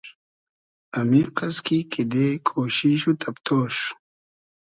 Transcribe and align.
امیقئس 1.01 1.55
کی 1.65 1.79
کیدې 1.91 2.27
کوشیش 2.49 3.01
و 3.07 3.11
تئبتۉش 3.21 3.75